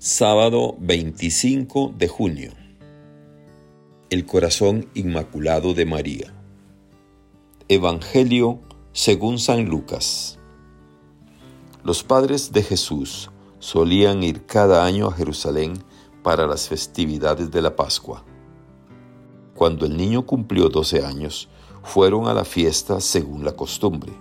[0.00, 2.52] Sábado 25 de junio.
[4.10, 6.32] El corazón inmaculado de María.
[7.66, 8.60] Evangelio
[8.92, 10.38] según San Lucas.
[11.82, 15.82] Los padres de Jesús solían ir cada año a Jerusalén
[16.22, 18.24] para las festividades de la Pascua.
[19.56, 21.48] Cuando el niño cumplió 12 años,
[21.82, 24.12] fueron a la fiesta según la costumbre.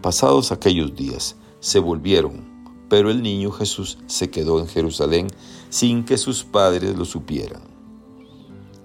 [0.00, 2.49] Pasados aquellos días, se volvieron
[2.90, 5.28] pero el niño Jesús se quedó en Jerusalén
[5.70, 7.62] sin que sus padres lo supieran.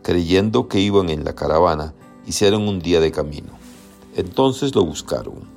[0.04, 1.96] Creyendo que iban en la caravana,
[2.28, 3.54] hicieron un día de camino.
[4.16, 5.56] Entonces lo buscaron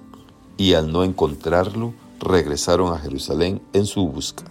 [0.56, 4.44] y al no encontrarlo, regresaron a Jerusalén en su busca.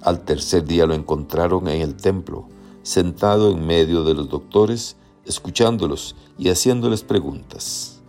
[0.00, 2.46] Al tercer día lo encontraron en el templo,
[2.84, 8.00] sentado en medio de los doctores, escuchándolos y haciéndoles preguntas.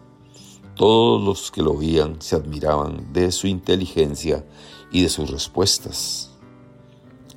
[0.76, 4.44] Todos los que lo oían se admiraban de su inteligencia
[4.92, 6.32] y de sus respuestas.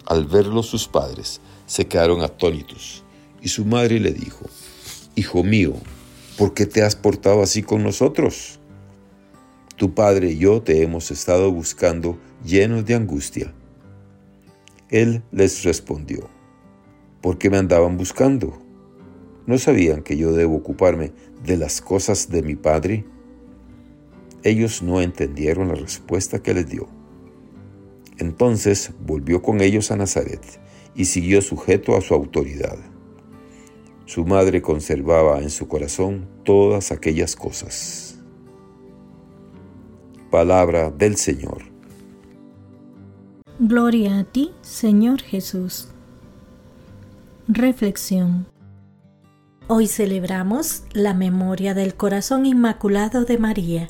[0.07, 3.05] Al verlo sus padres se quedaron atónitos
[3.41, 4.47] y su madre le dijo,
[5.15, 5.75] Hijo mío,
[6.37, 8.59] ¿por qué te has portado así con nosotros?
[9.77, 13.55] Tu padre y yo te hemos estado buscando llenos de angustia.
[14.91, 16.29] Él les respondió,
[17.21, 18.59] ¿por qué me andaban buscando?
[19.47, 21.13] ¿No sabían que yo debo ocuparme
[21.45, 23.05] de las cosas de mi padre?
[24.43, 26.89] Ellos no entendieron la respuesta que les dio.
[28.19, 30.41] Entonces volvió con ellos a Nazaret
[30.95, 32.79] y siguió sujeto a su autoridad.
[34.07, 38.19] Su madre conservaba en su corazón todas aquellas cosas.
[40.31, 41.63] Palabra del Señor.
[43.59, 45.89] Gloria a ti, Señor Jesús.
[47.49, 48.47] Reflexión.
[49.67, 53.89] Hoy celebramos la memoria del corazón inmaculado de María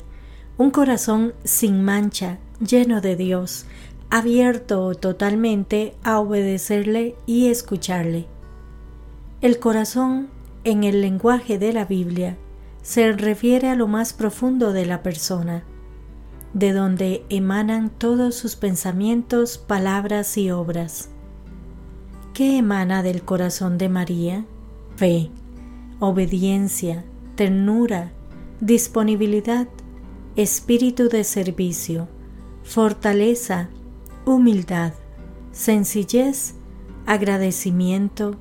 [0.59, 3.65] un corazón sin mancha, lleno de Dios,
[4.09, 8.27] abierto totalmente a obedecerle y escucharle.
[9.39, 10.27] El corazón,
[10.65, 12.35] en el lenguaje de la Biblia,
[12.81, 15.63] se refiere a lo más profundo de la persona,
[16.53, 21.07] de donde emanan todos sus pensamientos, palabras y obras.
[22.33, 24.43] ¿Qué emana del corazón de María?
[24.97, 25.31] Fe,
[26.01, 27.05] obediencia,
[27.35, 28.11] ternura,
[28.59, 29.69] disponibilidad,
[30.41, 32.07] espíritu de servicio,
[32.63, 33.67] fortaleza,
[34.25, 34.93] humildad,
[35.51, 36.53] sencillez,
[37.05, 38.37] agradecimiento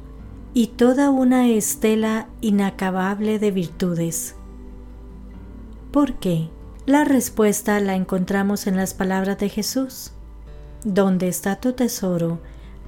[0.54, 4.37] y toda una estela inacabable de virtudes.
[5.91, 6.50] ¿Por qué?
[6.87, 10.12] La respuesta la encontramos en las palabras de Jesús.
[10.84, 12.38] Donde está tu tesoro,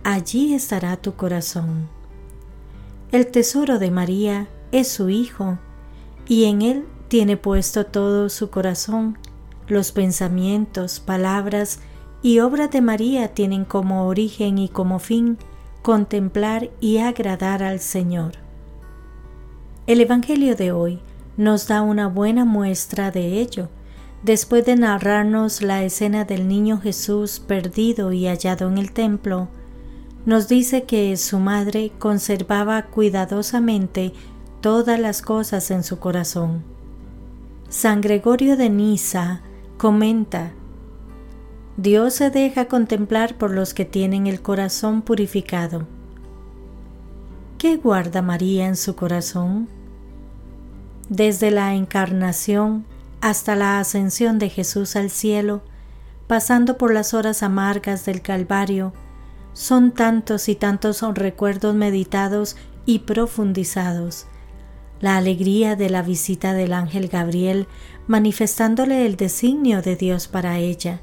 [0.04, 1.88] allí estará tu corazón.
[3.10, 5.59] El tesoro de María es su Hijo,
[6.28, 9.19] y en él tiene puesto todo su corazón,
[9.66, 11.81] los pensamientos, palabras
[12.22, 15.37] y obras de María tienen como origen y como fin
[15.82, 18.34] contemplar y agradar al Señor.
[19.88, 21.00] El Evangelio de hoy
[21.37, 23.70] nos da una buena muestra de ello,
[24.22, 29.49] después de narrarnos la escena del niño Jesús perdido y hallado en el templo,
[30.26, 34.12] nos dice que su madre conservaba cuidadosamente
[34.60, 36.69] todas las cosas en su corazón.
[37.70, 39.42] San Gregorio de Niza
[39.78, 40.50] comenta,
[41.76, 45.86] Dios se deja contemplar por los que tienen el corazón purificado.
[47.58, 49.69] ¿Qué guarda María en su corazón?
[51.08, 52.86] Desde la encarnación
[53.20, 55.62] hasta la ascensión de Jesús al cielo,
[56.26, 58.92] pasando por las horas amargas del Calvario,
[59.52, 64.26] son tantos y tantos recuerdos meditados y profundizados
[65.00, 67.66] la alegría de la visita del ángel Gabriel
[68.06, 71.00] manifestándole el designio de Dios para ella,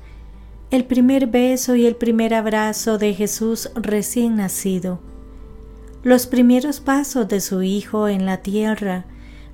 [0.69, 5.00] el primer beso y el primer abrazo de Jesús recién nacido,
[6.03, 9.06] los primeros pasos de su Hijo en la tierra,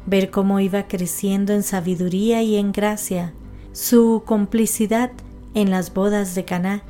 [0.05, 3.33] ver cómo iba creciendo en sabiduría y en gracia,
[3.71, 5.11] su complicidad
[5.53, 6.83] en las bodas de Caná,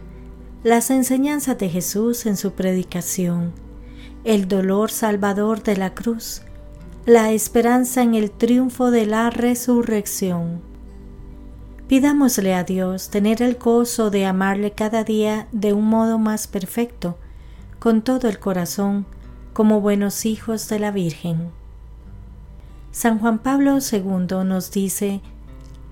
[0.63, 3.51] las enseñanzas de Jesús en su predicación,
[4.23, 6.41] el dolor salvador de la cruz,
[7.05, 10.61] la esperanza en el triunfo de la resurrección.
[11.89, 17.17] Pidámosle a Dios tener el gozo de amarle cada día de un modo más perfecto,
[17.79, 19.05] con todo el corazón,
[19.51, 21.49] como buenos hijos de la Virgen.
[22.91, 25.21] San Juan Pablo II nos dice,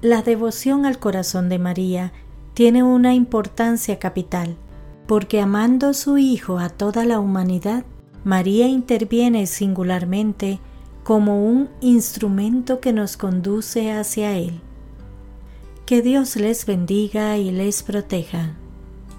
[0.02, 2.14] la devoción al corazón de María
[2.54, 4.56] tiene una importancia capital,
[5.08, 7.84] porque amando su Hijo a toda la humanidad,
[8.24, 10.62] María interviene singularmente
[11.04, 14.62] como un instrumento que nos conduce hacia Él.
[15.86, 18.56] Que Dios les bendiga y les proteja.